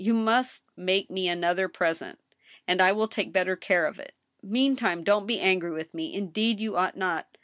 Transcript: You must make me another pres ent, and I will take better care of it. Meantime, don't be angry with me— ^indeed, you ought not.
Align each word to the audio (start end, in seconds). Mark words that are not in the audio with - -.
You 0.03 0.15
must 0.15 0.63
make 0.75 1.11
me 1.11 1.27
another 1.29 1.67
pres 1.69 2.01
ent, 2.01 2.19
and 2.67 2.81
I 2.81 2.91
will 2.91 3.07
take 3.07 3.31
better 3.31 3.55
care 3.55 3.85
of 3.85 3.99
it. 3.99 4.15
Meantime, 4.41 5.03
don't 5.03 5.27
be 5.27 5.39
angry 5.39 5.69
with 5.73 5.93
me— 5.93 6.17
^indeed, 6.19 6.57
you 6.57 6.75
ought 6.75 6.97
not. 6.97 7.37